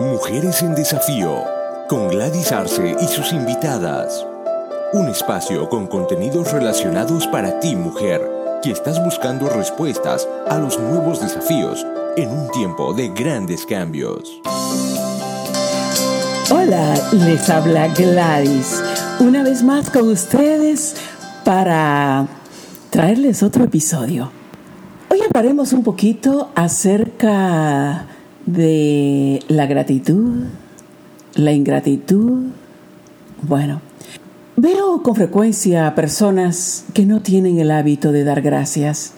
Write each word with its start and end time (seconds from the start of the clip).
Mujeres 0.00 0.62
en 0.62 0.74
Desafío, 0.74 1.44
con 1.86 2.08
Gladys 2.08 2.52
Arce 2.52 2.96
y 3.02 3.06
sus 3.06 3.34
invitadas. 3.34 4.26
Un 4.94 5.08
espacio 5.08 5.68
con 5.68 5.86
contenidos 5.88 6.52
relacionados 6.52 7.26
para 7.26 7.60
ti, 7.60 7.76
mujer, 7.76 8.26
que 8.62 8.70
estás 8.70 9.04
buscando 9.04 9.50
respuestas 9.50 10.26
a 10.48 10.56
los 10.56 10.80
nuevos 10.80 11.20
desafíos 11.20 11.84
en 12.16 12.30
un 12.30 12.50
tiempo 12.50 12.94
de 12.94 13.08
grandes 13.10 13.66
cambios. 13.66 14.40
Hola, 16.50 16.94
les 17.12 17.50
habla 17.50 17.88
Gladys, 17.88 18.82
una 19.18 19.42
vez 19.42 19.62
más 19.62 19.90
con 19.90 20.08
ustedes 20.08 20.96
para 21.44 22.26
traerles 22.88 23.42
otro 23.42 23.64
episodio. 23.64 24.32
Hoy 25.10 25.20
hablaremos 25.20 25.74
un 25.74 25.84
poquito 25.84 26.48
acerca 26.54 28.06
de 28.52 29.42
la 29.48 29.66
gratitud, 29.66 30.44
la 31.34 31.52
ingratitud. 31.52 32.46
Bueno, 33.42 33.80
veo 34.56 35.02
con 35.02 35.14
frecuencia 35.14 35.94
personas 35.94 36.84
que 36.92 37.06
no 37.06 37.20
tienen 37.22 37.58
el 37.58 37.70
hábito 37.70 38.12
de 38.12 38.24
dar 38.24 38.42
gracias. 38.42 39.12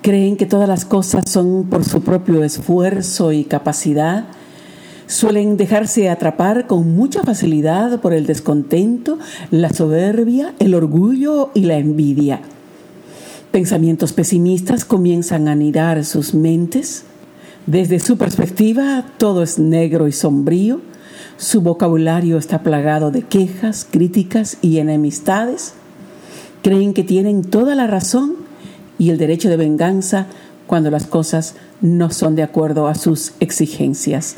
Creen 0.00 0.36
que 0.36 0.46
todas 0.46 0.68
las 0.68 0.84
cosas 0.84 1.24
son 1.28 1.64
por 1.64 1.84
su 1.84 2.02
propio 2.02 2.42
esfuerzo 2.42 3.32
y 3.32 3.44
capacidad. 3.44 4.24
Suelen 5.06 5.56
dejarse 5.56 6.08
atrapar 6.08 6.66
con 6.66 6.96
mucha 6.96 7.22
facilidad 7.22 8.00
por 8.00 8.12
el 8.12 8.26
descontento, 8.26 9.18
la 9.50 9.70
soberbia, 9.70 10.54
el 10.58 10.74
orgullo 10.74 11.50
y 11.54 11.62
la 11.62 11.76
envidia. 11.76 12.40
Pensamientos 13.52 14.12
pesimistas 14.12 14.84
comienzan 14.84 15.46
a 15.46 15.52
anidar 15.52 16.04
sus 16.04 16.34
mentes 16.34 17.04
desde 17.66 18.00
su 18.00 18.18
perspectiva, 18.18 19.04
todo 19.18 19.42
es 19.42 19.58
negro 19.58 20.08
y 20.08 20.12
sombrío. 20.12 20.80
Su 21.36 21.60
vocabulario 21.60 22.36
está 22.36 22.62
plagado 22.62 23.10
de 23.10 23.22
quejas, 23.22 23.86
críticas 23.88 24.58
y 24.62 24.78
enemistades. 24.78 25.74
Creen 26.62 26.92
que 26.92 27.04
tienen 27.04 27.44
toda 27.44 27.74
la 27.74 27.86
razón 27.86 28.34
y 28.98 29.10
el 29.10 29.18
derecho 29.18 29.48
de 29.48 29.56
venganza 29.56 30.26
cuando 30.66 30.90
las 30.90 31.06
cosas 31.06 31.54
no 31.80 32.10
son 32.10 32.34
de 32.34 32.42
acuerdo 32.42 32.88
a 32.88 32.94
sus 32.94 33.32
exigencias. 33.40 34.36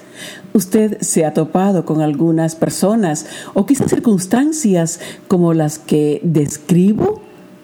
Usted 0.53 0.99
se 1.01 1.25
ha 1.25 1.33
topado 1.33 1.85
con 1.85 2.01
algunas 2.01 2.55
personas 2.57 3.27
o 3.55 3.67
quizás 3.67 3.91
circunstancias 3.91 5.01
como 5.29 5.55
las 5.55 5.79
que 5.79 6.21
describo, 6.25 7.23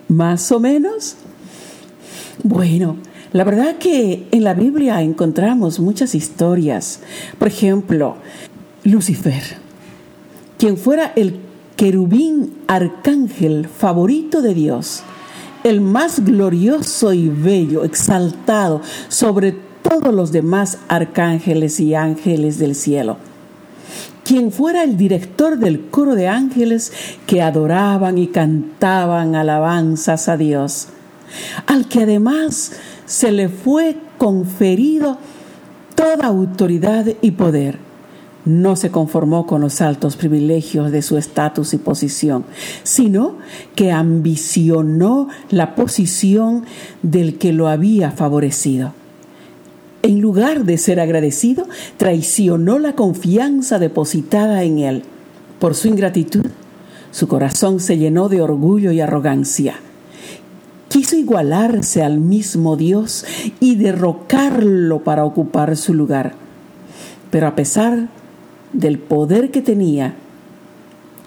más 0.09 0.53
o 0.53 0.61
menos. 0.61 1.17
Bueno, 2.43 2.97
la 3.33 3.45
verdad 3.45 3.77
que 3.77 4.27
en 4.33 4.45
la 4.45 4.55
Biblia 4.55 5.03
encontramos 5.03 5.79
muchas 5.79 6.15
historias. 6.15 7.01
Por 7.39 7.49
ejemplo, 7.49 8.17
Lucifer, 8.85 9.43
quien 10.59 10.77
fuera 10.77 11.13
el 11.15 11.39
querubín 11.77 12.55
arcángel 12.67 13.69
favorito 13.69 14.43
de 14.43 14.55
Dios, 14.55 15.03
el 15.63 15.81
más 15.81 16.25
glorioso 16.25 17.13
y 17.13 17.29
bello, 17.29 17.85
exaltado 17.85 18.81
sobre 19.09 19.53
todos 19.83 20.13
los 20.13 20.33
demás 20.33 20.79
arcángeles 20.89 21.81
y 21.81 21.95
ángeles 21.95 22.59
del 22.59 22.75
cielo 22.75 23.17
quien 24.31 24.53
fuera 24.53 24.85
el 24.85 24.97
director 24.97 25.59
del 25.59 25.89
coro 25.89 26.15
de 26.15 26.29
ángeles 26.29 26.93
que 27.27 27.43
adoraban 27.43 28.17
y 28.17 28.29
cantaban 28.29 29.35
alabanzas 29.35 30.29
a 30.29 30.37
Dios, 30.37 30.87
al 31.67 31.89
que 31.89 32.03
además 32.03 32.73
se 33.07 33.33
le 33.33 33.49
fue 33.49 33.97
conferido 34.19 35.19
toda 35.95 36.27
autoridad 36.27 37.07
y 37.21 37.33
poder. 37.33 37.79
No 38.45 38.77
se 38.77 38.91
conformó 38.91 39.47
con 39.47 39.61
los 39.61 39.81
altos 39.81 40.17
privilegios 40.17 40.91
de 40.93 41.03
su 41.03 41.19
estatus 41.19 41.75
y 41.75 41.79
posición, 41.79 42.45
sino 42.85 43.37
que 43.75 43.93
ambicionó 43.93 45.29
la 45.51 45.75
posición 45.75 46.65
del 47.03 47.37
que 47.37 47.53
lo 47.53 47.69
había 47.69 48.13
favorecido. 48.13 48.95
En 50.03 50.21
lugar 50.21 50.65
de 50.65 50.79
ser 50.79 51.01
agradecido, 51.01 51.67
traicionó 51.99 52.79
la 52.79 52.95
confianza 52.95 53.79
depositada 53.79 54.63
en 54.63 54.79
él. 54.79 55.03
Por 55.59 55.75
su 55.75 55.89
ingratitud, 55.89 56.47
su 57.11 57.29
corazón 57.29 57.81
se 57.81 57.99
llenó 57.99 58.31
de 58.31 58.41
orgullo 58.41 58.93
y 58.93 59.01
arrogancia 59.01 59.81
quiso 60.91 61.17
igualarse 61.17 62.03
al 62.03 62.19
mismo 62.19 62.77
Dios 62.77 63.25
y 63.61 63.77
derrocarlo 63.77 65.05
para 65.05 65.25
ocupar 65.25 65.77
su 65.77 65.95
lugar. 65.95 66.35
Pero 67.31 67.47
a 67.47 67.55
pesar 67.55 68.09
del 68.73 68.99
poder 68.99 69.53
que 69.53 69.63
tenía, 69.63 70.15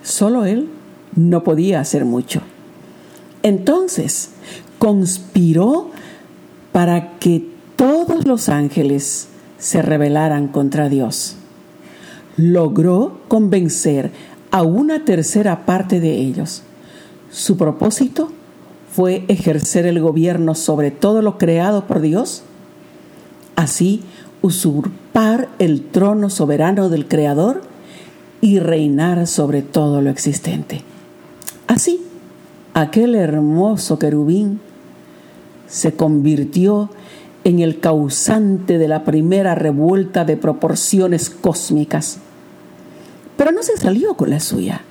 solo 0.04 0.46
él 0.46 0.68
no 1.16 1.46
podía 1.46 1.80
hacer 1.80 2.04
mucho. 2.04 2.42
Entonces 3.42 4.32
conspiró 4.80 5.92
para 6.74 7.18
que 7.20 7.48
todos 7.78 8.26
los 8.26 8.50
ángeles 8.50 9.30
se 9.58 9.82
rebelaran 9.82 10.50
contra 10.50 10.90
Dios. 10.90 11.38
Logró 12.36 13.22
convencer 13.30 14.12
a 14.52 14.62
una 14.64 15.06
tercera 15.06 15.66
parte 15.66 16.02
de 16.02 16.18
ellos. 16.18 16.64
Su 17.32 17.56
propósito 17.56 18.34
fue 18.94 19.26
ejercer 19.28 19.88
el 19.88 20.00
gobierno 20.00 20.54
sobre 20.54 20.92
todo 20.92 21.24
lo 21.24 21.40
creado 21.40 21.88
por 21.88 22.00
Dios, 22.00 22.44
así 23.56 24.04
usurpar 24.44 25.50
el 25.58 25.84
trono 25.86 26.30
soberano 26.30 26.90
del 26.90 27.08
Creador 27.08 27.64
y 28.40 28.60
reinar 28.60 29.26
sobre 29.26 29.64
todo 29.64 30.02
lo 30.02 30.12
existente. 30.12 30.82
Así, 31.66 32.06
aquel 32.76 33.16
hermoso 33.16 33.98
querubín 33.98 34.60
se 35.68 35.94
convirtió 35.94 36.92
en 37.46 37.62
el 37.62 37.80
causante 37.80 38.78
de 38.78 38.88
la 38.88 39.04
primera 39.06 39.56
revuelta 39.56 40.24
de 40.24 40.38
proporciones 40.38 41.32
cósmicas. 41.32 42.20
Pero 43.38 43.52
no 43.52 43.64
se 43.64 43.76
salió 43.76 44.14
con 44.14 44.30
la 44.30 44.40
suya, 44.40 44.82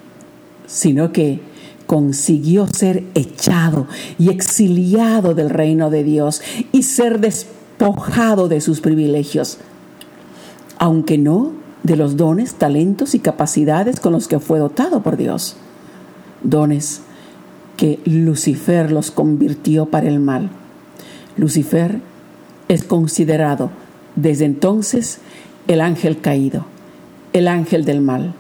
sino 0.67 1.13
que 1.13 1.52
consiguió 1.93 2.67
ser 2.69 3.05
echado 3.15 3.87
y 4.19 4.31
exiliado 4.31 5.35
del 5.35 5.51
reino 5.51 5.91
de 5.91 6.05
Dios 6.05 6.41
y 6.73 6.85
ser 6.85 7.21
despojado 7.21 8.49
de 8.49 8.63
sus 8.63 8.81
privilegios, 8.81 9.59
aunque 10.79 11.19
no 11.19 11.53
de 11.83 11.97
los 11.97 12.17
dones, 12.17 12.55
talentos 12.55 13.15
y 13.15 13.19
capacidades 13.19 14.01
con 14.01 14.15
los 14.15 14.27
que 14.27 14.41
fue 14.41 14.59
dotado 14.59 15.03
por 15.03 15.19
Dios. 15.19 15.57
Dones 16.43 17.03
que 17.77 18.01
Lucifer 18.07 18.91
los 18.91 19.11
convirtió 19.11 19.85
para 19.85 20.09
el 20.09 20.19
mal. 20.19 20.49
Lucifer 21.37 22.01
es 22.69 22.85
considerado 22.85 23.69
desde 24.17 24.47
entonces 24.47 25.19
el 25.69 25.83
ángel 25.83 26.23
caído, 26.23 26.65
el 27.35 27.49
ángel 27.49 27.85
del 27.85 28.01
mal, 28.01 28.33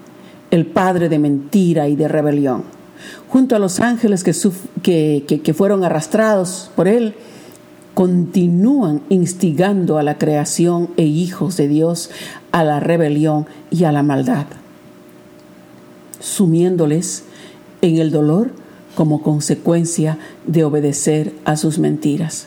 el 0.50 0.64
padre 0.64 1.10
de 1.10 1.18
mentira 1.18 1.90
y 1.90 1.96
de 1.96 2.08
rebelión 2.08 2.80
junto 3.28 3.56
a 3.56 3.58
los 3.58 3.80
ángeles 3.80 4.24
que, 4.24 5.40
que, 5.42 5.54
fueron 5.54 5.84
arrastrados 5.84 6.70
por 6.76 6.88
él, 6.88 7.14
continúan 7.94 9.02
instigando 9.08 9.98
a 9.98 10.02
la 10.02 10.18
creación 10.18 10.90
e 10.96 11.04
hijos 11.04 11.56
de 11.56 11.68
Dios 11.68 12.10
a 12.50 12.64
la 12.64 12.80
rebelión 12.80 13.46
y 13.70 13.84
a 13.84 13.92
la 13.92 14.02
maldad, 14.02 14.46
sumiéndoles 16.20 17.24
en 17.80 17.98
el 17.98 18.10
dolor 18.10 18.50
como 18.94 19.22
consecuencia 19.22 20.18
de 20.46 20.64
obedecer 20.64 21.34
a 21.44 21.56
sus 21.56 21.78
mentiras. 21.78 22.46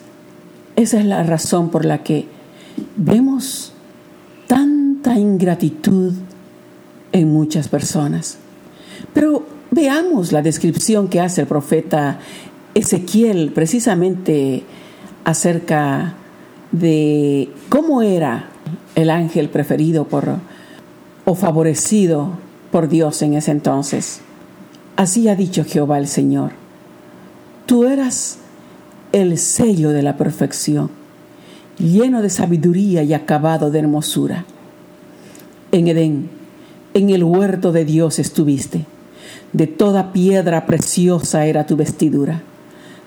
Esa 0.76 1.00
es 1.00 1.06
la 1.06 1.24
razón 1.24 1.70
por 1.70 1.86
la 1.86 2.04
que 2.04 2.28
vemos 2.96 3.72
tanta 4.48 5.18
ingratitud 5.18 6.14
en 7.12 7.32
muchas 7.32 7.70
personas. 7.70 8.38
Pero 9.14 9.45
Veamos 9.76 10.32
la 10.32 10.42
descripción 10.42 11.10
que 11.10 11.20
hace 11.20 11.42
el 11.42 11.48
profeta 11.48 12.20
Ezequiel 12.76 13.52
precisamente 13.54 14.64
acerca 15.26 16.14
de 16.72 17.50
cómo 17.68 18.02
era 18.02 18.48
el 18.96 19.10
ángel 19.10 19.50
preferido 19.50 20.06
por 20.06 20.38
o 21.26 21.36
favorecido 21.36 22.38
por 22.72 22.88
Dios 22.88 23.22
en 23.22 23.34
ese 23.34 23.52
entonces. 23.52 24.22
Así 24.96 25.28
ha 25.28 25.36
dicho 25.36 25.66
Jehová 25.66 25.98
el 25.98 26.08
Señor. 26.08 26.52
Tú 27.66 27.84
eras 27.84 28.38
el 29.12 29.38
sello 29.38 29.90
de 29.90 30.04
la 30.04 30.16
perfección, 30.16 30.90
lleno 31.80 32.22
de 32.22 32.30
sabiduría 32.30 33.04
y 33.04 33.14
acabado 33.14 33.72
de 33.72 33.80
hermosura. 33.80 34.46
En 35.74 35.90
Edén, 35.90 36.30
en 36.94 37.10
el 37.10 37.26
huerto 37.26 37.74
de 37.74 37.84
Dios 37.84 38.20
estuviste 38.20 38.86
de 39.54 39.68
toda 39.68 40.12
piedra 40.12 40.66
preciosa 40.66 41.46
era 41.46 41.66
tu 41.66 41.76
vestidura, 41.76 42.42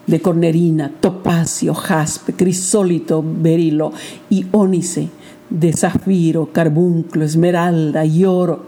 de 0.06 0.20
cornerina, 0.20 0.92
topacio, 1.00 1.74
jaspe, 1.74 2.32
crisólito, 2.32 3.22
berilo 3.24 3.92
y 4.30 4.46
ónice. 4.52 5.08
de 5.50 5.72
zafiro, 5.72 6.52
carbunclo, 6.52 7.24
esmeralda 7.24 8.04
y 8.04 8.26
oro. 8.26 8.66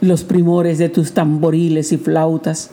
Los 0.00 0.24
primores 0.24 0.78
de 0.78 0.88
tus 0.88 1.12
tamboriles 1.12 1.92
y 1.92 1.96
flautas 1.96 2.70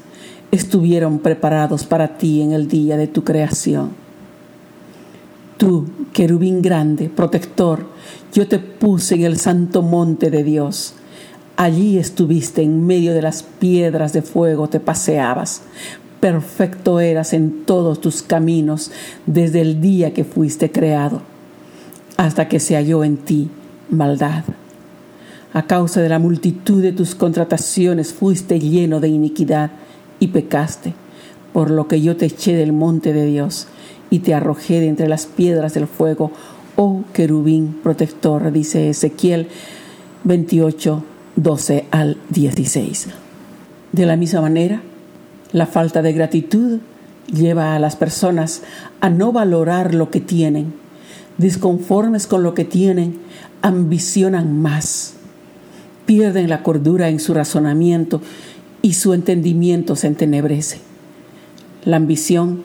estuvieron 0.52 1.20
preparados 1.20 1.86
para 1.86 2.18
ti 2.18 2.42
en 2.42 2.54
el 2.54 2.68
día 2.68 2.98
de 2.98 3.08
tu 3.08 3.24
creación. 3.24 3.92
Tú, 5.58 5.86
querubín 6.14 6.62
grande, 6.62 7.10
protector, 7.10 7.86
yo 8.34 8.48
te 8.48 8.60
puse 8.60 9.16
en 9.16 9.26
el 9.26 9.38
santo 9.38 9.82
monte 9.82 10.32
de 10.32 10.44
Dios. 10.44 10.96
Allí 11.60 11.98
estuviste 11.98 12.62
en 12.62 12.88
medio 12.88 13.14
de 13.14 13.22
las 13.22 13.44
piedras 13.44 14.14
de 14.14 14.22
fuego, 14.22 14.70
te 14.70 14.80
paseabas. 14.80 15.62
Perfecto 16.22 17.02
eras 17.02 17.34
en 17.34 17.66
todos 17.66 18.00
tus 18.00 18.22
caminos 18.22 18.92
desde 19.26 19.60
el 19.60 19.82
día 19.82 20.14
que 20.14 20.24
fuiste 20.24 20.72
creado, 20.72 21.22
hasta 22.16 22.48
que 22.48 22.62
se 22.62 22.76
halló 22.76 23.04
en 23.04 23.18
ti 23.18 23.50
maldad. 23.90 24.46
A 25.52 25.64
causa 25.64 26.00
de 26.00 26.08
la 26.08 26.18
multitud 26.18 26.82
de 26.82 26.94
tus 26.94 27.14
contrataciones 27.14 28.14
fuiste 28.14 28.62
lleno 28.62 29.02
de 29.02 29.10
iniquidad 29.10 29.72
y 30.22 30.28
pecaste, 30.28 30.94
por 31.52 31.72
lo 31.72 31.90
que 31.90 32.00
yo 32.00 32.16
te 32.16 32.28
eché 32.28 32.56
del 32.56 32.72
monte 32.72 33.12
de 33.12 33.26
Dios 33.26 33.68
y 34.10 34.20
te 34.20 34.34
arrojé 34.34 34.80
de 34.80 34.88
entre 34.88 35.10
las 35.10 35.26
piedras 35.26 35.74
del 35.74 35.88
fuego, 35.88 36.32
oh 36.78 37.04
querubín 37.12 37.76
protector, 37.84 38.50
dice 38.54 38.90
Ezequiel 38.90 39.50
28, 40.24 41.04
12 41.42 41.86
al 41.92 42.18
16. 42.30 43.08
De 43.94 44.06
la 44.06 44.18
misma 44.18 44.42
manera, 44.42 44.82
la 45.54 45.68
falta 45.68 46.02
de 46.02 46.12
gratitud 46.12 46.80
lleva 47.32 47.76
a 47.76 47.80
las 47.80 47.96
personas 47.96 48.62
a 49.00 49.10
no 49.10 49.32
valorar 49.32 49.94
lo 49.94 50.12
que 50.12 50.20
tienen. 50.20 50.74
Disconformes 51.38 52.28
con 52.28 52.44
lo 52.44 52.54
que 52.54 52.66
tienen, 52.66 53.20
ambicionan 53.62 54.60
más. 54.60 55.14
Pierden 56.06 56.50
la 56.50 56.62
cordura 56.62 57.08
en 57.08 57.22
su 57.22 57.34
razonamiento 57.34 58.22
y 58.82 58.94
su 58.94 59.14
entendimiento 59.14 59.96
se 59.96 60.08
entenebrece. 60.08 60.80
La 61.86 61.96
ambición 61.96 62.64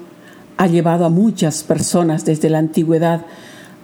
ha 0.57 0.67
llevado 0.67 1.05
a 1.05 1.11
muchas 1.11 1.63
personas 1.63 2.25
desde 2.25 2.51
la 2.51 2.59
antigüedad 2.59 3.25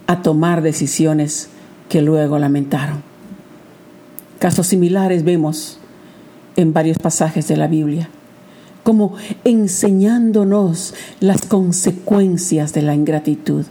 a 0.08 0.22
tomar 0.22 0.62
decisiones 0.62 1.48
que 1.88 2.02
luego 2.02 2.40
lamentaron. 2.40 3.09
Casos 4.40 4.69
similares 4.69 5.22
vemos 5.22 5.76
en 6.56 6.72
varios 6.72 6.96
pasajes 6.96 7.46
de 7.46 7.58
la 7.58 7.66
Biblia, 7.66 8.08
como 8.82 9.12
enseñándonos 9.44 10.94
las 11.20 11.44
consecuencias 11.44 12.72
de 12.72 12.81
la 12.81 12.94
ingratitud. 12.94 13.66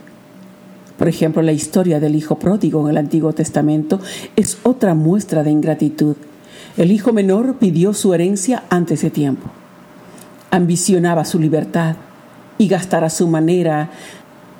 Por 0.96 1.08
ejemplo, 1.08 1.42
la 1.42 1.50
historia 1.50 1.98
del 1.98 2.14
hijo 2.14 2.38
pródigo 2.38 2.84
en 2.84 2.90
el 2.90 2.98
Antiguo 2.98 3.32
Testamento 3.32 3.98
es 4.36 4.58
otra 4.62 4.94
muestra 4.94 5.42
de 5.42 5.50
ingratitud. 5.50 6.14
El 6.76 6.92
hijo 6.92 7.12
menor 7.12 7.56
pidió 7.56 7.92
su 7.92 8.14
herencia 8.14 8.62
antes 8.70 9.02
de 9.02 9.10
tiempo. 9.10 9.50
Ambicionaba 10.52 11.24
su 11.24 11.40
libertad 11.40 11.96
y 12.58 12.68
gastar 12.68 13.02
a 13.02 13.10
su 13.10 13.26
manera 13.26 13.90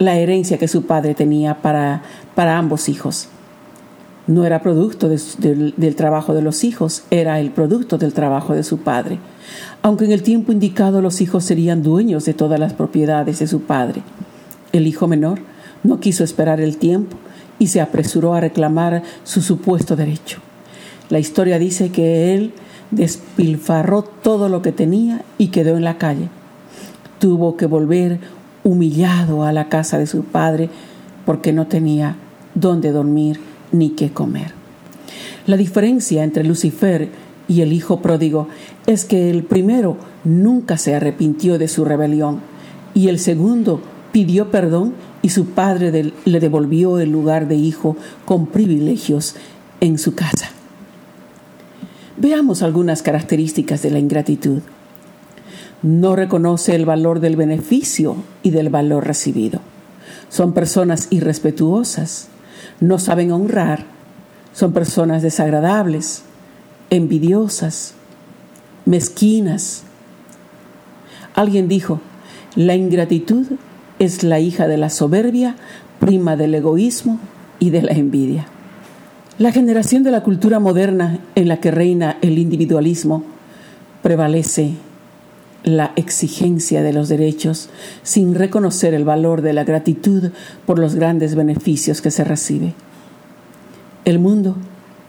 la 0.00 0.16
herencia 0.16 0.58
que 0.58 0.66
su 0.66 0.86
padre 0.86 1.14
tenía 1.14 1.62
para, 1.62 2.02
para 2.34 2.58
ambos 2.58 2.88
hijos. 2.88 3.28
No 4.30 4.44
era 4.44 4.62
producto 4.62 5.08
del 5.08 5.96
trabajo 5.96 6.34
de 6.34 6.40
los 6.40 6.62
hijos, 6.62 7.02
era 7.10 7.40
el 7.40 7.50
producto 7.50 7.98
del 7.98 8.12
trabajo 8.12 8.54
de 8.54 8.62
su 8.62 8.78
padre. 8.78 9.18
Aunque 9.82 10.04
en 10.04 10.12
el 10.12 10.22
tiempo 10.22 10.52
indicado 10.52 11.02
los 11.02 11.20
hijos 11.20 11.42
serían 11.42 11.82
dueños 11.82 12.26
de 12.26 12.32
todas 12.32 12.60
las 12.60 12.72
propiedades 12.72 13.40
de 13.40 13.48
su 13.48 13.62
padre. 13.62 14.02
El 14.72 14.86
hijo 14.86 15.08
menor 15.08 15.40
no 15.82 15.98
quiso 15.98 16.22
esperar 16.22 16.60
el 16.60 16.76
tiempo 16.76 17.16
y 17.58 17.66
se 17.66 17.80
apresuró 17.80 18.32
a 18.34 18.40
reclamar 18.40 19.02
su 19.24 19.42
supuesto 19.42 19.96
derecho. 19.96 20.38
La 21.08 21.18
historia 21.18 21.58
dice 21.58 21.90
que 21.90 22.32
él 22.32 22.52
despilfarró 22.92 24.02
todo 24.02 24.48
lo 24.48 24.62
que 24.62 24.70
tenía 24.70 25.24
y 25.38 25.48
quedó 25.48 25.76
en 25.76 25.82
la 25.82 25.98
calle. 25.98 26.28
Tuvo 27.18 27.56
que 27.56 27.66
volver 27.66 28.20
humillado 28.62 29.42
a 29.42 29.52
la 29.52 29.68
casa 29.68 29.98
de 29.98 30.06
su 30.06 30.22
padre 30.22 30.70
porque 31.26 31.52
no 31.52 31.66
tenía 31.66 32.14
dónde 32.54 32.92
dormir 32.92 33.49
ni 33.72 33.90
qué 33.90 34.10
comer. 34.10 34.52
La 35.46 35.56
diferencia 35.56 36.22
entre 36.24 36.44
Lucifer 36.44 37.08
y 37.48 37.62
el 37.62 37.72
hijo 37.72 38.00
pródigo 38.00 38.48
es 38.86 39.04
que 39.04 39.30
el 39.30 39.42
primero 39.42 39.96
nunca 40.24 40.78
se 40.78 40.94
arrepintió 40.94 41.58
de 41.58 41.68
su 41.68 41.84
rebelión 41.84 42.40
y 42.94 43.08
el 43.08 43.18
segundo 43.18 43.80
pidió 44.12 44.50
perdón 44.50 44.94
y 45.22 45.30
su 45.30 45.46
padre 45.46 46.12
le 46.24 46.40
devolvió 46.40 46.98
el 46.98 47.10
lugar 47.10 47.48
de 47.48 47.56
hijo 47.56 47.96
con 48.24 48.46
privilegios 48.46 49.36
en 49.80 49.98
su 49.98 50.14
casa. 50.14 50.50
Veamos 52.16 52.62
algunas 52.62 53.02
características 53.02 53.82
de 53.82 53.90
la 53.90 53.98
ingratitud. 53.98 54.60
No 55.82 56.16
reconoce 56.16 56.74
el 56.74 56.84
valor 56.84 57.20
del 57.20 57.36
beneficio 57.36 58.16
y 58.42 58.50
del 58.50 58.68
valor 58.68 59.06
recibido. 59.06 59.60
Son 60.28 60.52
personas 60.52 61.08
irrespetuosas, 61.10 62.28
no 62.80 62.98
saben 62.98 63.30
honrar, 63.32 63.84
son 64.52 64.72
personas 64.72 65.22
desagradables, 65.22 66.22
envidiosas, 66.90 67.94
mezquinas. 68.84 69.84
Alguien 71.34 71.68
dijo, 71.68 72.00
la 72.56 72.74
ingratitud 72.74 73.46
es 73.98 74.24
la 74.24 74.40
hija 74.40 74.66
de 74.66 74.76
la 74.76 74.90
soberbia, 74.90 75.56
prima 76.00 76.36
del 76.36 76.54
egoísmo 76.54 77.18
y 77.58 77.70
de 77.70 77.82
la 77.82 77.92
envidia. 77.92 78.46
La 79.38 79.52
generación 79.52 80.02
de 80.02 80.10
la 80.10 80.22
cultura 80.22 80.58
moderna 80.58 81.20
en 81.34 81.48
la 81.48 81.58
que 81.58 81.70
reina 81.70 82.18
el 82.22 82.38
individualismo 82.38 83.24
prevalece 84.02 84.74
la 85.64 85.92
exigencia 85.96 86.82
de 86.82 86.92
los 86.92 87.08
derechos 87.08 87.68
sin 88.02 88.34
reconocer 88.34 88.94
el 88.94 89.04
valor 89.04 89.42
de 89.42 89.52
la 89.52 89.64
gratitud 89.64 90.30
por 90.66 90.78
los 90.78 90.94
grandes 90.94 91.34
beneficios 91.34 92.00
que 92.00 92.10
se 92.10 92.24
recibe. 92.24 92.74
El 94.04 94.18
mundo 94.18 94.56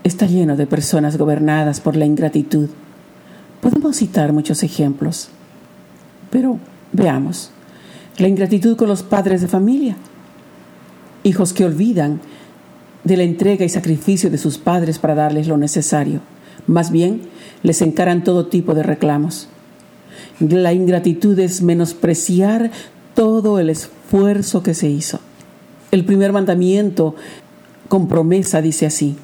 está 0.04 0.26
lleno 0.26 0.58
de 0.58 0.68
personas 0.68 1.18
gobernadas 1.18 1.80
por 1.80 1.96
la 1.96 2.06
ingratitud. 2.06 2.70
Podemos 3.62 3.98
citar 3.98 4.34
muchos 4.34 4.64
ejemplos, 4.64 5.30
pero 6.30 6.60
veamos. 6.92 7.52
La 8.18 8.28
ingratitud 8.28 8.76
con 8.76 8.90
los 8.90 9.04
padres 9.04 9.42
de 9.42 9.48
familia, 9.48 9.96
hijos 11.24 11.54
que 11.54 11.66
olvidan 11.66 12.20
de 13.04 13.18
la 13.18 13.24
entrega 13.24 13.66
y 13.66 13.70
sacrificio 13.70 14.30
de 14.30 14.38
sus 14.38 14.58
padres 14.58 15.00
para 15.00 15.16
darles 15.16 15.48
lo 15.48 15.58
necesario. 15.58 16.20
Más 16.68 16.92
bien, 16.92 17.22
les 17.64 17.82
encaran 17.82 18.24
todo 18.24 18.48
tipo 18.48 18.74
de 18.74 18.84
reclamos. 18.84 19.48
La 20.40 20.74
ingratitud 20.74 21.38
es 21.40 21.62
menospreciar 21.62 22.72
todo 23.14 23.60
el 23.60 23.70
esfuerzo 23.70 24.64
que 24.64 24.74
se 24.74 24.90
hizo. 24.90 25.20
El 25.92 26.06
primer 26.06 26.32
mandamiento 26.32 27.16
con 27.90 28.08
promesa 28.08 28.62
dice 28.62 28.86
así, 28.86 29.18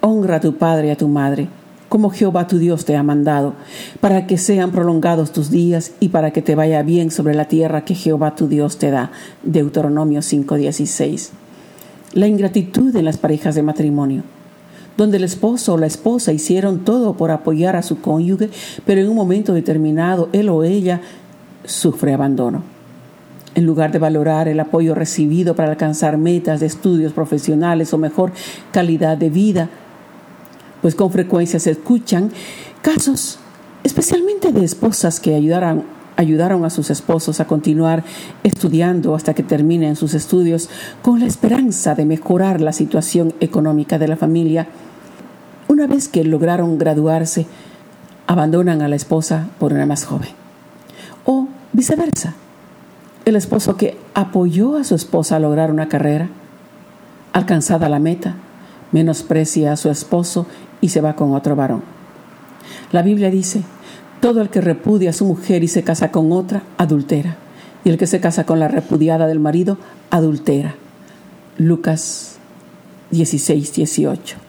honra 0.00 0.36
a 0.36 0.40
tu 0.40 0.56
padre 0.56 0.88
y 0.88 0.90
a 0.90 0.96
tu 0.96 1.08
madre, 1.08 1.48
como 1.88 2.10
Jehová 2.10 2.46
tu 2.46 2.58
Dios 2.58 2.84
te 2.84 2.96
ha 2.96 3.02
mandado, 3.02 3.54
para 4.00 4.26
que 4.26 4.38
sean 4.38 4.72
prolongados 4.72 5.32
tus 5.32 5.50
días 5.50 5.92
y 6.00 6.08
para 6.08 6.30
que 6.30 6.42
te 6.42 6.54
vaya 6.54 6.82
bien 6.82 7.10
sobre 7.10 7.34
la 7.34 7.46
tierra 7.46 7.84
que 7.84 7.94
Jehová 7.94 8.34
tu 8.34 8.48
Dios 8.48 8.78
te 8.78 8.90
da. 8.90 9.10
Deuteronomio 9.42 10.20
5:16 10.20 11.30
la 12.14 12.26
ingratitud 12.26 12.94
en 12.96 13.04
las 13.04 13.18
parejas 13.18 13.54
de 13.54 13.62
matrimonio, 13.62 14.22
donde 14.98 15.16
el 15.16 15.24
esposo 15.24 15.74
o 15.74 15.78
la 15.78 15.86
esposa 15.86 16.32
hicieron 16.32 16.80
todo 16.80 17.14
por 17.14 17.30
apoyar 17.30 17.76
a 17.76 17.82
su 17.82 18.00
cónyuge, 18.00 18.50
pero 18.84 19.00
en 19.00 19.08
un 19.08 19.14
momento 19.14 19.54
determinado 19.54 20.28
él 20.32 20.48
o 20.48 20.64
ella 20.64 21.00
sufre 21.64 22.12
abandono. 22.12 22.64
En 23.54 23.64
lugar 23.64 23.92
de 23.92 24.00
valorar 24.00 24.48
el 24.48 24.58
apoyo 24.58 24.96
recibido 24.96 25.54
para 25.54 25.70
alcanzar 25.70 26.18
metas 26.18 26.58
de 26.58 26.66
estudios 26.66 27.12
profesionales 27.12 27.94
o 27.94 27.98
mejor 27.98 28.32
calidad 28.72 29.16
de 29.16 29.30
vida, 29.30 29.70
pues 30.82 30.96
con 30.96 31.12
frecuencia 31.12 31.60
se 31.60 31.70
escuchan 31.70 32.32
casos 32.82 33.38
especialmente 33.84 34.50
de 34.50 34.64
esposas 34.64 35.20
que 35.20 35.36
ayudaron 35.36 36.64
a 36.64 36.70
sus 36.70 36.90
esposos 36.90 37.38
a 37.38 37.46
continuar 37.46 38.02
estudiando 38.42 39.14
hasta 39.14 39.32
que 39.32 39.44
terminen 39.44 39.94
sus 39.94 40.14
estudios 40.14 40.68
con 41.02 41.20
la 41.20 41.26
esperanza 41.26 41.94
de 41.94 42.04
mejorar 42.04 42.60
la 42.60 42.72
situación 42.72 43.32
económica 43.38 43.96
de 44.00 44.08
la 44.08 44.16
familia. 44.16 44.66
Una 45.68 45.86
vez 45.86 46.08
que 46.08 46.24
lograron 46.24 46.78
graduarse, 46.78 47.46
abandonan 48.26 48.82
a 48.82 48.88
la 48.88 48.96
esposa 48.96 49.48
por 49.58 49.72
una 49.72 49.86
más 49.86 50.04
joven. 50.04 50.30
O 51.24 51.48
viceversa. 51.72 52.34
El 53.24 53.36
esposo 53.36 53.76
que 53.76 53.98
apoyó 54.14 54.76
a 54.76 54.84
su 54.84 54.94
esposa 54.94 55.36
a 55.36 55.40
lograr 55.40 55.70
una 55.70 55.88
carrera, 55.88 56.30
alcanzada 57.34 57.90
la 57.90 57.98
meta, 57.98 58.34
menosprecia 58.92 59.72
a 59.72 59.76
su 59.76 59.90
esposo 59.90 60.46
y 60.80 60.88
se 60.88 61.02
va 61.02 61.14
con 61.14 61.34
otro 61.34 61.54
varón. 61.54 61.82
La 62.90 63.02
Biblia 63.02 63.30
dice, 63.30 63.62
todo 64.20 64.40
el 64.40 64.48
que 64.48 64.62
repudia 64.62 65.10
a 65.10 65.12
su 65.12 65.26
mujer 65.26 65.62
y 65.62 65.68
se 65.68 65.84
casa 65.84 66.10
con 66.10 66.32
otra, 66.32 66.62
adultera. 66.78 67.36
Y 67.84 67.90
el 67.90 67.98
que 67.98 68.06
se 68.06 68.20
casa 68.20 68.44
con 68.44 68.58
la 68.58 68.68
repudiada 68.68 69.26
del 69.26 69.38
marido, 69.38 69.76
adultera. 70.10 70.74
Lucas 71.58 72.38
16, 73.10 73.74
18. 73.74 74.47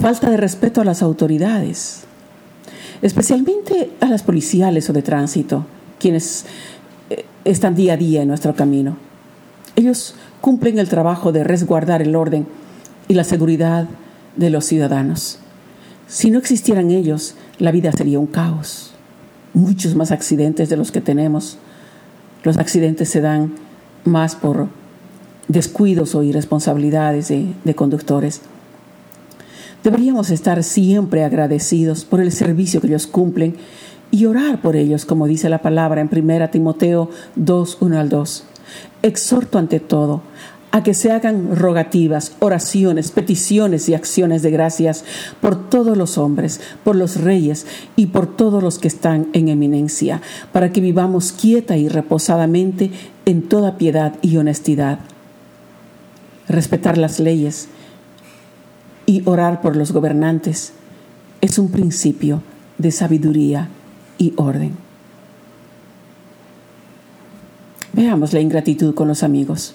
Falta 0.00 0.30
de 0.30 0.36
respeto 0.36 0.80
a 0.80 0.84
las 0.84 1.02
autoridades, 1.02 2.04
especialmente 3.02 3.90
a 4.00 4.06
las 4.06 4.22
policiales 4.22 4.88
o 4.88 4.92
de 4.92 5.02
tránsito, 5.02 5.66
quienes 5.98 6.44
eh, 7.10 7.24
están 7.44 7.74
día 7.74 7.94
a 7.94 7.96
día 7.96 8.22
en 8.22 8.28
nuestro 8.28 8.54
camino. 8.54 8.96
Ellos 9.74 10.14
cumplen 10.40 10.78
el 10.78 10.88
trabajo 10.88 11.32
de 11.32 11.42
resguardar 11.42 12.00
el 12.00 12.14
orden 12.14 12.46
y 13.08 13.14
la 13.14 13.24
seguridad 13.24 13.88
de 14.36 14.50
los 14.50 14.66
ciudadanos. 14.66 15.40
Si 16.06 16.30
no 16.30 16.38
existieran 16.38 16.92
ellos, 16.92 17.34
la 17.58 17.72
vida 17.72 17.90
sería 17.90 18.20
un 18.20 18.28
caos. 18.28 18.92
Muchos 19.52 19.96
más 19.96 20.12
accidentes 20.12 20.68
de 20.68 20.76
los 20.76 20.92
que 20.92 21.00
tenemos. 21.00 21.58
Los 22.44 22.56
accidentes 22.56 23.08
se 23.08 23.20
dan 23.20 23.54
más 24.04 24.36
por 24.36 24.68
descuidos 25.48 26.14
o 26.14 26.22
irresponsabilidades 26.22 27.26
de, 27.26 27.46
de 27.64 27.74
conductores. 27.74 28.42
Deberíamos 29.84 30.30
estar 30.30 30.62
siempre 30.64 31.24
agradecidos 31.24 32.04
por 32.04 32.20
el 32.20 32.32
servicio 32.32 32.80
que 32.80 32.88
ellos 32.88 33.06
cumplen 33.06 33.56
y 34.10 34.24
orar 34.26 34.60
por 34.60 34.74
ellos, 34.74 35.04
como 35.04 35.26
dice 35.26 35.48
la 35.48 35.62
palabra 35.62 36.00
en 36.00 36.10
1 36.12 36.50
Timoteo 36.50 37.10
2, 37.36 37.78
1 37.80 37.98
al 37.98 38.08
2. 38.08 38.44
Exhorto 39.02 39.58
ante 39.58 39.80
todo 39.80 40.22
a 40.70 40.82
que 40.82 40.94
se 40.94 41.12
hagan 41.12 41.56
rogativas, 41.56 42.32
oraciones, 42.40 43.10
peticiones 43.10 43.88
y 43.88 43.94
acciones 43.94 44.42
de 44.42 44.50
gracias 44.50 45.04
por 45.40 45.70
todos 45.70 45.96
los 45.96 46.18
hombres, 46.18 46.60
por 46.84 46.94
los 46.96 47.20
reyes 47.20 47.66
y 47.96 48.06
por 48.06 48.36
todos 48.36 48.62
los 48.62 48.78
que 48.78 48.88
están 48.88 49.28
en 49.32 49.48
eminencia, 49.48 50.20
para 50.52 50.70
que 50.70 50.80
vivamos 50.80 51.32
quieta 51.32 51.76
y 51.76 51.88
reposadamente 51.88 52.90
en 53.24 53.42
toda 53.42 53.78
piedad 53.78 54.14
y 54.20 54.36
honestidad. 54.36 54.98
Respetar 56.48 56.98
las 56.98 57.18
leyes 57.18 57.68
y 59.08 59.22
orar 59.24 59.62
por 59.62 59.74
los 59.74 59.90
gobernantes 59.92 60.74
es 61.40 61.58
un 61.58 61.70
principio 61.70 62.42
de 62.76 62.90
sabiduría 62.90 63.68
y 64.18 64.34
orden. 64.36 64.76
Veamos 67.94 68.34
la 68.34 68.40
ingratitud 68.40 68.94
con 68.94 69.08
los 69.08 69.22
amigos. 69.22 69.74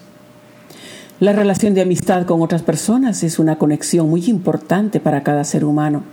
La 1.20 1.34
relación 1.34 1.74
de 1.74 1.82
amistad 1.82 2.28
con 2.28 2.44
otras 2.44 2.62
personas 2.62 3.24
es 3.24 3.40
una 3.40 3.58
conexión 3.58 4.08
muy 4.08 4.24
importante 4.30 5.00
para 5.00 5.24
cada 5.24 5.44
ser 5.46 5.66
humano 5.66 6.04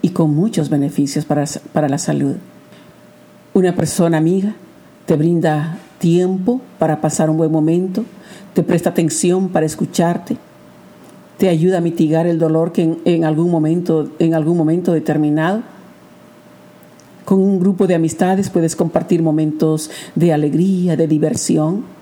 y 0.00 0.10
con 0.10 0.32
muchos 0.32 0.70
beneficios 0.70 1.24
para, 1.24 1.44
para 1.72 1.88
la 1.88 1.98
salud. 1.98 2.36
Una 3.52 3.74
persona 3.74 4.18
amiga 4.18 4.54
te 5.06 5.16
brinda 5.16 5.76
tiempo 5.98 6.60
para 6.78 7.00
pasar 7.00 7.30
un 7.30 7.38
buen 7.38 7.50
momento, 7.50 8.04
te 8.54 8.62
presta 8.62 8.90
atención 8.90 9.48
para 9.48 9.66
escucharte, 9.66 10.36
te 11.38 11.48
ayuda 11.48 11.78
a 11.78 11.80
mitigar 11.80 12.26
el 12.26 12.38
dolor 12.38 12.72
que 12.72 12.96
en, 13.04 13.24
algún 13.24 13.50
momento, 13.50 14.10
en 14.18 14.34
algún 14.34 14.56
momento 14.56 14.92
determinado. 14.92 15.62
Con 17.24 17.40
un 17.40 17.58
grupo 17.58 17.86
de 17.86 17.94
amistades 17.94 18.50
puedes 18.50 18.76
compartir 18.76 19.22
momentos 19.22 19.90
de 20.14 20.32
alegría, 20.32 20.96
de 20.96 21.06
diversión 21.08 21.96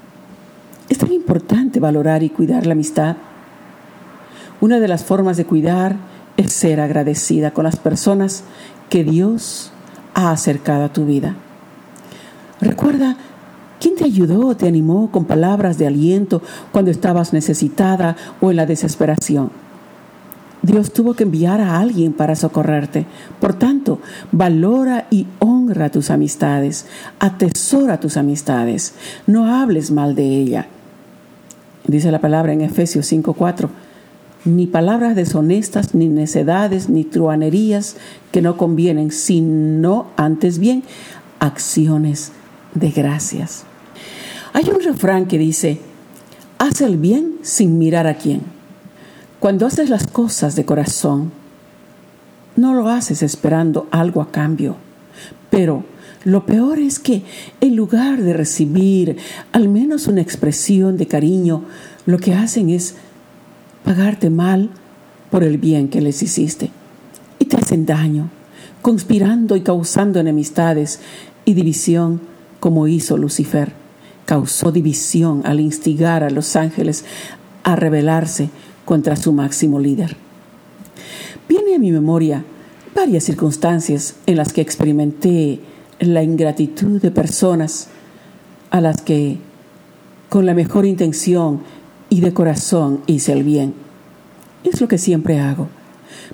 es 0.88 0.98
tan 0.98 1.12
importante 1.12 1.80
valorar 1.80 2.22
y 2.22 2.30
cuidar 2.30 2.66
la 2.66 2.72
amistad. 2.72 3.16
Una 4.60 4.80
de 4.80 4.88
las 4.88 5.04
formas 5.04 5.36
de 5.36 5.44
cuidar 5.44 5.96
es 6.36 6.52
ser 6.52 6.80
agradecida 6.80 7.52
con 7.52 7.64
las 7.64 7.76
personas 7.76 8.44
que 8.90 9.04
Dios 9.04 9.72
ha 10.14 10.30
acercado 10.30 10.84
a 10.84 10.92
tu 10.92 11.06
vida. 11.06 11.36
Recuerda 12.60 13.16
quién 13.84 13.96
te 13.96 14.04
ayudó, 14.04 14.56
te 14.56 14.66
animó 14.66 15.10
con 15.10 15.26
palabras 15.26 15.76
de 15.76 15.86
aliento 15.86 16.40
cuando 16.72 16.90
estabas 16.90 17.34
necesitada 17.34 18.16
o 18.40 18.50
en 18.50 18.56
la 18.56 18.64
desesperación. 18.64 19.50
Dios 20.62 20.90
tuvo 20.90 21.12
que 21.12 21.24
enviar 21.24 21.60
a 21.60 21.78
alguien 21.78 22.14
para 22.14 22.34
socorrerte. 22.34 23.04
Por 23.40 23.52
tanto, 23.52 23.98
valora 24.32 25.06
y 25.10 25.26
honra 25.38 25.90
tus 25.90 26.10
amistades, 26.10 26.86
atesora 27.18 28.00
tus 28.00 28.16
amistades, 28.16 28.94
no 29.26 29.54
hables 29.54 29.90
mal 29.90 30.14
de 30.14 30.28
ella. 30.28 30.66
Dice 31.86 32.10
la 32.10 32.22
palabra 32.22 32.54
en 32.54 32.62
Efesios 32.62 33.04
5:4, 33.12 33.68
ni 34.46 34.66
palabras 34.66 35.14
deshonestas, 35.14 35.94
ni 35.94 36.08
necedades, 36.08 36.88
ni 36.88 37.04
truanerías 37.04 37.96
que 38.32 38.40
no 38.40 38.56
convienen, 38.56 39.10
sino 39.10 40.06
antes 40.16 40.58
bien 40.58 40.84
acciones 41.38 42.32
de 42.72 42.90
gracias. 42.90 43.66
Hay 44.56 44.70
un 44.70 44.80
refrán 44.80 45.26
que 45.26 45.36
dice, 45.36 45.80
haz 46.58 46.80
el 46.80 46.96
bien 46.96 47.38
sin 47.42 47.76
mirar 47.76 48.06
a 48.06 48.14
quién. 48.14 48.42
Cuando 49.40 49.66
haces 49.66 49.90
las 49.90 50.06
cosas 50.06 50.54
de 50.54 50.64
corazón, 50.64 51.32
no 52.54 52.72
lo 52.72 52.88
haces 52.88 53.24
esperando 53.24 53.88
algo 53.90 54.22
a 54.22 54.30
cambio, 54.30 54.76
pero 55.50 55.82
lo 56.22 56.46
peor 56.46 56.78
es 56.78 57.00
que 57.00 57.24
en 57.60 57.74
lugar 57.74 58.22
de 58.22 58.32
recibir 58.32 59.16
al 59.50 59.68
menos 59.68 60.06
una 60.06 60.20
expresión 60.20 60.98
de 60.98 61.08
cariño, 61.08 61.64
lo 62.06 62.18
que 62.18 62.34
hacen 62.34 62.70
es 62.70 62.94
pagarte 63.82 64.30
mal 64.30 64.70
por 65.32 65.42
el 65.42 65.58
bien 65.58 65.88
que 65.88 66.00
les 66.00 66.22
hiciste. 66.22 66.70
Y 67.40 67.46
te 67.46 67.56
hacen 67.56 67.86
daño, 67.86 68.30
conspirando 68.82 69.56
y 69.56 69.62
causando 69.62 70.20
enemistades 70.20 71.00
y 71.44 71.54
división 71.54 72.20
como 72.60 72.86
hizo 72.86 73.18
Lucifer. 73.18 73.83
Causó 74.24 74.72
división 74.72 75.42
al 75.44 75.60
instigar 75.60 76.22
a 76.24 76.30
los 76.30 76.56
ángeles 76.56 77.04
a 77.62 77.76
rebelarse 77.76 78.50
contra 78.84 79.16
su 79.16 79.32
máximo 79.32 79.80
líder. 79.80 80.16
Viene 81.48 81.74
a 81.74 81.78
mi 81.78 81.90
memoria 81.90 82.44
varias 82.94 83.24
circunstancias 83.24 84.14
en 84.26 84.36
las 84.36 84.52
que 84.52 84.60
experimenté 84.60 85.60
la 86.00 86.22
ingratitud 86.22 87.00
de 87.00 87.10
personas 87.10 87.88
a 88.70 88.80
las 88.80 89.02
que 89.02 89.38
con 90.28 90.46
la 90.46 90.54
mejor 90.54 90.86
intención 90.86 91.60
y 92.08 92.20
de 92.20 92.32
corazón 92.32 93.00
hice 93.06 93.32
el 93.32 93.44
bien. 93.44 93.74
Es 94.64 94.80
lo 94.80 94.88
que 94.88 94.98
siempre 94.98 95.40
hago. 95.40 95.68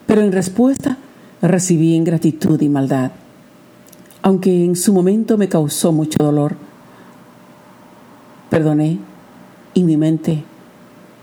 Pero 0.07 0.23
en 0.23 0.33
respuesta 0.33 0.99
recibí 1.43 1.95
ingratitud 1.95 2.61
y 2.61 2.69
maldad. 2.69 3.13
Aunque 4.23 4.65
en 4.65 4.77
su 4.77 4.93
momento 4.93 5.39
me 5.39 5.49
causó 5.49 5.93
mucho 5.93 6.23
dolor, 6.23 6.57
perdoné 8.51 8.99
y 9.73 9.85
mi 9.85 9.97
mente 9.97 10.45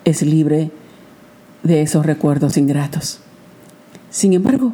es 0.06 0.22
libre 0.24 0.72
de 1.64 1.82
esos 1.82 2.06
recuerdos 2.06 2.58
ingratos. 2.58 3.20
Sin 4.10 4.34
embargo, 4.34 4.74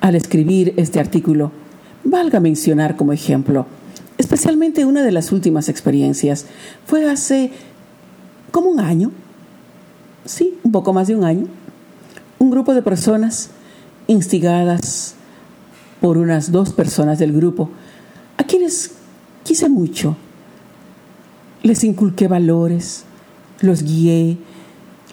al 0.00 0.14
escribir 0.14 0.74
este 0.76 0.98
artículo, 0.98 1.52
valga 2.04 2.40
mencionar 2.40 2.96
como 2.96 3.12
ejemplo, 3.12 3.66
especialmente 4.18 4.84
una 4.84 5.02
de 5.02 5.12
las 5.12 5.30
últimas 5.30 5.68
experiencias. 5.68 6.46
Fue 6.86 7.08
hace 7.08 7.52
como 8.50 8.70
un 8.70 8.80
año, 8.80 9.12
sí, 10.24 10.58
un 10.64 10.72
poco 10.72 10.92
más 10.92 11.06
de 11.06 11.16
un 11.16 11.24
año, 11.24 11.46
un 12.38 12.50
grupo 12.50 12.74
de 12.74 12.82
personas 12.82 13.50
instigadas 14.06 15.14
por 16.00 16.18
unas 16.18 16.50
dos 16.50 16.72
personas 16.72 17.18
del 17.18 17.32
grupo, 17.32 17.70
a 18.36 18.44
quienes 18.44 18.92
quise 19.44 19.68
mucho. 19.68 20.16
Les 21.62 21.84
inculqué 21.84 22.28
valores, 22.28 23.04
los 23.60 23.82
guié, 23.82 24.38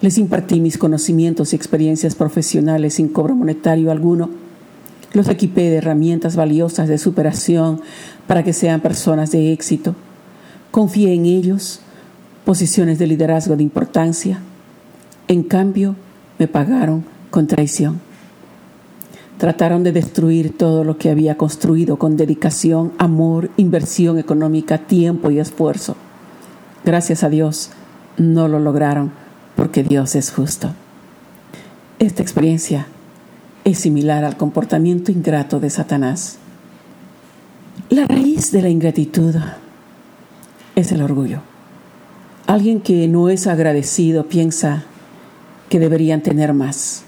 les 0.00 0.18
impartí 0.18 0.60
mis 0.60 0.78
conocimientos 0.78 1.52
y 1.52 1.56
experiencias 1.56 2.14
profesionales 2.14 2.94
sin 2.94 3.08
cobro 3.08 3.34
monetario 3.34 3.90
alguno 3.90 4.30
los 5.12 5.28
equipé 5.28 5.62
de 5.62 5.76
herramientas 5.76 6.36
valiosas 6.36 6.88
de 6.88 6.98
superación 6.98 7.80
para 8.26 8.44
que 8.44 8.52
sean 8.52 8.80
personas 8.80 9.32
de 9.32 9.52
éxito. 9.52 9.94
Confié 10.70 11.14
en 11.14 11.26
ellos, 11.26 11.80
posiciones 12.44 12.98
de 12.98 13.08
liderazgo 13.08 13.56
de 13.56 13.64
importancia. 13.64 14.38
En 15.26 15.42
cambio, 15.42 15.96
me 16.38 16.46
pagaron 16.46 17.04
con 17.30 17.48
traición. 17.48 18.00
Trataron 19.38 19.82
de 19.82 19.92
destruir 19.92 20.56
todo 20.56 20.84
lo 20.84 20.96
que 20.96 21.10
había 21.10 21.36
construido 21.36 21.98
con 21.98 22.16
dedicación, 22.16 22.92
amor, 22.98 23.50
inversión 23.56 24.18
económica, 24.18 24.78
tiempo 24.78 25.30
y 25.30 25.40
esfuerzo. 25.40 25.96
Gracias 26.90 27.22
a 27.22 27.28
Dios, 27.28 27.70
no 28.16 28.48
lo 28.48 28.58
lograron 28.58 29.12
porque 29.54 29.84
Dios 29.84 30.16
es 30.16 30.32
justo. 30.32 30.74
Esta 32.00 32.20
experiencia 32.20 32.88
es 33.62 33.78
similar 33.78 34.24
al 34.24 34.36
comportamiento 34.36 35.12
ingrato 35.12 35.60
de 35.60 35.70
Satanás. 35.70 36.38
La 37.90 38.08
raíz 38.08 38.50
de 38.50 38.62
la 38.62 38.70
ingratitud 38.70 39.36
es 40.74 40.90
el 40.90 41.02
orgullo. 41.02 41.42
Alguien 42.48 42.80
que 42.80 43.06
no 43.06 43.28
es 43.28 43.46
agradecido 43.46 44.26
piensa 44.26 44.82
que 45.68 45.78
deberían 45.78 46.22
tener 46.24 46.54
más, 46.54 47.04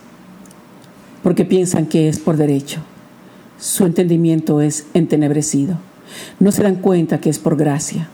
porque 1.25 1.45
piensan 1.45 1.87
que 1.87 2.09
es 2.09 2.21
por 2.21 2.37
derecho. 2.37 2.83
Su 3.59 3.85
entendimiento 3.85 4.61
es 4.61 4.87
entenebrecido. 4.95 5.75
No 6.39 6.53
se 6.53 6.63
dan 6.63 6.77
cuenta 6.77 7.19
que 7.19 7.31
es 7.31 7.41
por 7.41 7.57
gracia. 7.57 8.09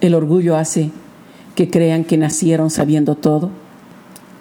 El 0.00 0.14
orgullo 0.14 0.56
hace 0.56 0.90
que 1.54 1.70
crean 1.70 2.04
que 2.04 2.16
nacieron 2.16 2.70
sabiendo 2.70 3.16
todo 3.16 3.50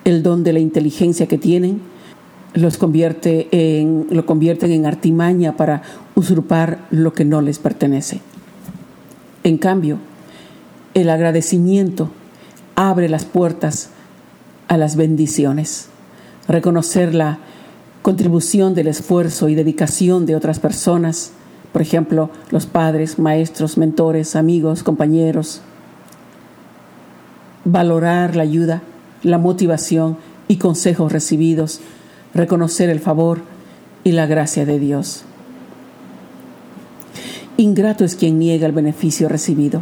el 0.06 0.24
don 0.24 0.44
de 0.44 0.54
la 0.54 0.60
inteligencia 0.60 1.28
que 1.28 1.38
tienen, 1.38 1.82
los 2.54 2.78
convierte 2.78 3.48
en, 3.52 4.08
lo 4.10 4.26
convierten 4.26 4.72
en 4.72 4.86
artimaña 4.86 5.56
para 5.56 5.84
usurpar 6.16 6.80
lo 6.90 7.14
que 7.14 7.26
no 7.26 7.42
les 7.42 7.60
pertenece. 7.60 8.22
En 9.44 9.58
cambio, 9.58 10.00
el 10.94 11.10
agradecimiento 11.10 12.10
abre 12.76 13.10
las 13.10 13.26
puertas 13.26 13.90
a 14.68 14.78
las 14.78 14.96
bendiciones. 14.96 15.90
Reconocer 16.48 17.14
la 17.14 17.40
contribución 18.02 18.74
del 18.74 18.88
esfuerzo 18.88 19.50
y 19.50 19.56
dedicación 19.56 20.26
de 20.26 20.36
otras 20.36 20.60
personas, 20.60 21.32
por 21.72 21.82
ejemplo, 21.82 22.30
los 22.52 22.66
padres, 22.66 23.20
maestros, 23.20 23.78
mentores, 23.78 24.36
amigos, 24.36 24.84
compañeros. 24.84 25.62
Valorar 27.66 28.36
la 28.36 28.44
ayuda, 28.44 28.82
la 29.24 29.38
motivación 29.38 30.18
y 30.48 30.58
consejos 30.58 31.12
recibidos 31.12 31.82
reconocer 32.34 32.90
el 32.90 33.00
favor 33.00 33.42
y 34.04 34.12
la 34.12 34.26
gracia 34.26 34.66
de 34.66 34.80
Dios. 34.80 35.24
Ingrato 37.58 38.06
es 38.06 38.16
quien 38.16 38.40
niega 38.40 38.66
el 38.66 38.72
beneficio 38.72 39.28
recibido, 39.28 39.82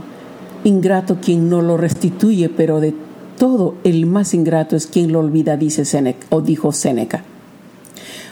ingrato 0.64 1.18
quien 1.22 1.50
no 1.50 1.62
lo 1.62 1.78
restituye, 1.78 2.50
pero 2.50 2.80
de 2.80 2.96
todo 3.38 3.76
el 3.84 4.08
más 4.08 4.34
ingrato 4.34 4.76
es 4.76 4.88
quien 4.88 5.12
lo 5.12 5.20
olvida, 5.20 5.58
dice 5.58 5.86
Seneca, 5.86 6.26
o 6.30 6.42
dijo 6.42 6.72
Séneca. 6.72 7.24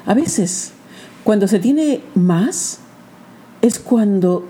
A 0.08 0.14
veces, 0.16 0.72
cuando 1.24 1.48
se 1.48 1.60
tiene 1.60 2.02
más, 2.16 2.80
es 3.65 3.79
cuando 3.79 4.45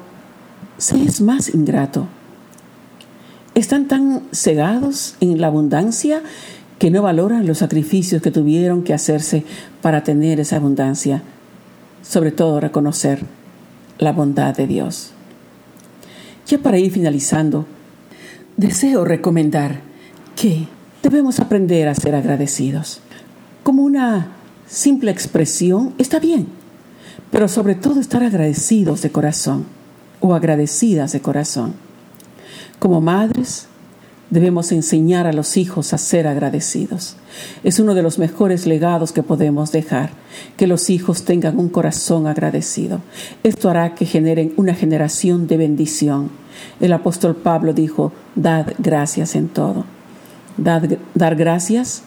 se 0.78 1.02
es 1.02 1.22
más 1.22 1.54
ingrato. 1.54 2.08
Están 3.54 3.88
tan 3.88 4.24
cegados 4.34 5.16
en 5.22 5.40
la 5.40 5.48
abundancia 5.48 6.22
que 6.80 6.92
no 6.92 7.02
valoran 7.02 7.48
los 7.48 7.60
sacrificios 7.60 8.22
que 8.22 8.32
tuvieron 8.32 8.84
que 8.84 8.94
hacerse 8.94 9.46
para 9.82 10.04
tener 10.04 10.42
esa 10.42 10.58
abundancia, 10.58 11.24
sobre 12.04 12.32
todo 12.32 12.60
reconocer 12.60 13.24
la 13.98 14.12
bondad 14.12 14.54
de 14.54 14.68
Dios. 14.68 15.12
Ya 16.48 16.58
para 16.58 16.78
ir 16.78 16.92
finalizando, 16.92 17.66
deseo 18.58 19.06
recomendar 19.06 19.80
que 20.36 20.68
debemos 21.02 21.40
aprender 21.40 21.88
a 21.88 21.96
ser 21.96 22.16
agradecidos. 22.16 23.00
Como 23.64 23.84
una 23.84 24.28
simple 24.68 25.12
expresión 25.12 25.94
está 25.98 26.20
bien, 26.20 26.48
pero 27.32 27.48
sobre 27.48 27.76
todo 27.76 28.00
estar 28.00 28.24
agradecidos 28.24 29.02
de 29.02 29.12
corazón 29.12 29.66
o 30.20 30.34
agradecidas 30.34 31.12
de 31.12 31.22
corazón. 31.22 31.74
Como 32.80 33.02
madres, 33.02 33.68
Debemos 34.30 34.72
enseñar 34.72 35.28
a 35.28 35.34
los 35.34 35.56
hijos 35.56 35.94
a 35.94 36.00
ser 36.00 36.28
agradecidos. 36.28 37.16
Es 37.64 37.80
uno 37.80 37.94
de 37.94 38.02
los 38.02 38.18
mejores 38.18 38.66
legados 38.66 39.12
que 39.12 39.22
podemos 39.22 39.72
dejar, 39.72 40.10
que 40.58 40.66
los 40.66 40.90
hijos 40.90 41.26
tengan 41.26 41.60
un 41.60 41.70
corazón 41.70 42.26
agradecido. 42.26 43.02
Esto 43.44 43.70
hará 43.70 43.94
que 43.94 44.06
generen 44.06 44.54
una 44.58 44.74
generación 44.74 45.46
de 45.46 45.58
bendición. 45.58 46.32
El 46.80 46.94
apóstol 46.94 47.36
Pablo 47.36 47.74
dijo, 47.74 48.14
dad 48.36 48.74
gracias 48.80 49.36
en 49.36 49.48
todo. 49.48 49.86
dar 50.58 51.36
gracias 51.36 52.02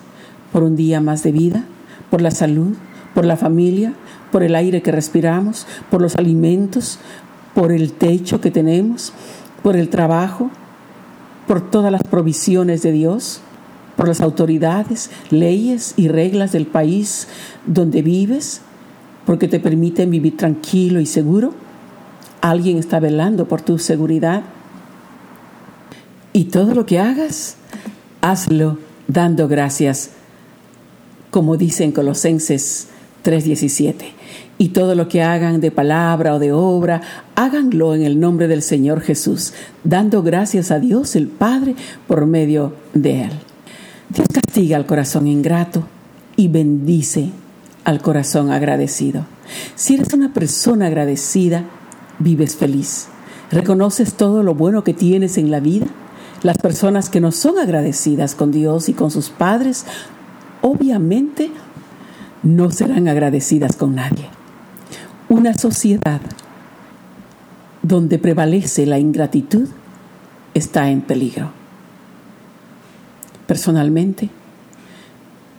por 0.53 0.65
un 0.65 0.75
día 0.75 1.01
más 1.01 1.23
de 1.23 1.31
vida, 1.31 1.65
por 2.11 2.21
la 2.21 2.33
salud, 2.33 2.75
por 3.15 3.25
la 3.25 3.37
familia, 3.37 3.95
por 4.31 4.43
el 4.43 4.55
aire 4.55 4.83
que 4.83 4.93
respiramos, 4.93 5.67
por 5.91 6.03
los 6.03 6.17
alimentos, 6.17 6.99
por 7.55 7.73
el 7.73 7.93
techo 7.93 8.41
que 8.41 8.51
tenemos, 8.51 9.13
por 9.63 9.77
el 9.77 9.89
trabajo, 9.89 10.51
por 11.47 11.71
todas 11.71 11.91
las 11.91 12.03
provisiones 12.03 12.83
de 12.83 12.93
Dios, 12.93 13.41
por 13.97 14.07
las 14.07 14.21
autoridades, 14.21 15.11
leyes 15.31 15.95
y 15.97 16.09
reglas 16.09 16.53
del 16.53 16.67
país 16.67 17.27
donde 17.67 18.03
vives, 18.03 18.61
porque 19.27 19.49
te 19.49 19.59
permiten 19.59 20.11
vivir 20.11 20.37
tranquilo 20.37 21.01
y 21.01 21.07
seguro. 21.07 21.53
Alguien 22.41 22.79
está 22.79 23.01
velando 23.01 23.49
por 23.49 23.61
tu 23.61 23.79
seguridad. 23.79 24.43
Y 26.33 26.45
todo 26.45 26.75
lo 26.75 26.87
que 26.87 27.01
hagas, 27.01 27.57
hazlo 28.21 28.79
dando 29.09 29.49
gracias, 29.49 30.11
como 31.31 31.57
dicen 31.57 31.93
Colosenses 31.93 32.89
3:17 33.29 34.07
y 34.57 34.71
todo 34.71 34.95
lo 34.95 35.07
que 35.07 35.23
hagan 35.23 35.61
de 35.61 35.71
palabra 35.71 36.35
o 36.35 36.39
de 36.39 36.51
obra, 36.53 37.03
háganlo 37.35 37.95
en 37.95 38.03
el 38.03 38.19
nombre 38.19 38.49
del 38.49 38.63
Señor 38.63 39.03
Jesús, 39.03 39.53
dando 39.85 40.23
gracias 40.23 40.71
a 40.71 40.79
Dios 40.79 41.15
el 41.15 41.29
Padre 41.29 41.75
por 42.07 42.25
medio 42.25 42.73
de 42.95 43.25
Él. 43.25 43.31
Dios 44.09 44.29
castiga 44.33 44.79
al 44.79 44.87
corazón 44.87 45.27
ingrato 45.27 45.85
y 46.37 46.49
bendice 46.49 47.31
al 47.85 48.01
corazón 48.01 48.51
agradecido. 48.51 49.27
Si 49.75 49.95
eres 49.95 50.15
una 50.15 50.33
persona 50.33 50.87
agradecida, 50.87 51.65
vives 52.19 52.57
feliz. 52.57 53.09
Reconoces 53.51 54.15
todo 54.15 54.43
lo 54.43 54.55
bueno 54.55 54.85
que 54.85 54.95
tienes 54.95 55.37
en 55.37 55.51
la 55.51 55.61
vida. 55.61 55.87
Las 56.43 56.57
personas 56.57 57.11
que 57.11 57.21
no 57.21 57.31
son 57.31 57.59
agradecidas 57.59 58.35
con 58.35 58.53
Dios 58.53 58.89
y 58.89 58.95
con 58.95 59.11
sus 59.11 59.29
padres, 59.29 59.85
obviamente 60.63 61.51
no 62.43 62.71
serán 62.71 63.09
agradecidas 63.09 63.77
con 63.77 63.95
nadie. 63.95 64.27
Una 65.29 65.55
sociedad 65.55 66.21
donde 67.83 68.19
prevalece 68.19 68.87
la 68.87 68.99
ingratitud 68.99 69.69
está 70.55 70.91
en 70.91 71.03
peligro. 71.03 71.51
Personalmente, 73.47 74.31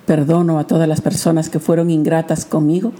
perdono 0.05 0.59
a 0.59 0.67
todas 0.67 0.87
las 0.87 1.01
personas 1.01 1.49
que 1.49 1.59
fueron 1.59 1.89
ingratas 1.89 2.45
conmigo 2.45 2.93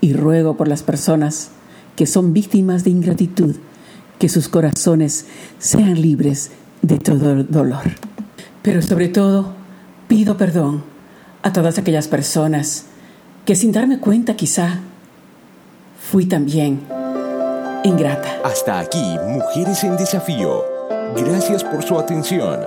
y 0.00 0.12
ruego 0.12 0.56
por 0.56 0.68
las 0.68 0.82
personas 0.82 1.50
que 1.96 2.06
son 2.06 2.32
víctimas 2.32 2.84
de 2.84 2.90
ingratitud 2.90 3.56
que 4.18 4.28
sus 4.28 4.48
corazones 4.48 5.26
sean 5.58 6.00
libres 6.00 6.50
de 6.80 6.98
todo 6.98 7.42
dolor. 7.44 7.82
Pero 8.62 8.82
sobre 8.82 9.08
todo, 9.08 9.54
pido 10.08 10.36
perdón 10.36 10.84
a 11.42 11.52
todas 11.52 11.78
aquellas 11.78 12.08
personas 12.08 12.86
que 13.44 13.56
sin 13.56 13.72
darme 13.72 13.98
cuenta 13.98 14.34
quizá 14.34 14.78
fui 16.10 16.26
también 16.26 16.80
ingrata. 17.84 18.40
Hasta 18.44 18.78
aquí, 18.78 19.16
Mujeres 19.26 19.82
en 19.84 19.96
Desafío. 19.96 20.64
Gracias 21.16 21.64
por 21.64 21.82
su 21.82 21.98
atención. 21.98 22.60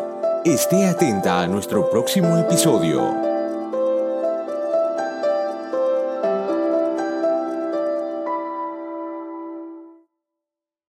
Esté 0.44 0.88
atenta 0.88 1.42
a 1.42 1.48
nuestro 1.48 1.90
próximo 1.90 2.38
episodio. 2.38 3.35